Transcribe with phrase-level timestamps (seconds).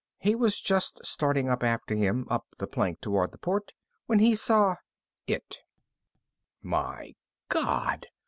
[0.17, 3.73] He was just starting up after him, up the plank toward the port,
[4.07, 4.77] when he saw
[5.27, 5.61] it.
[6.63, 7.13] "My
[7.49, 8.07] God!"